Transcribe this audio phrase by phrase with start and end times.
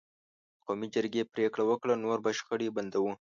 [0.65, 3.11] قومي جرګې پرېکړه وکړه: نور به شخړې بندوو.